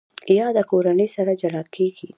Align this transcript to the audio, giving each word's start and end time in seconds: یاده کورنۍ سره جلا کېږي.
یاده 0.39 0.63
کورنۍ 0.69 1.07
سره 1.15 1.31
جلا 1.41 1.61
کېږي. 1.75 2.07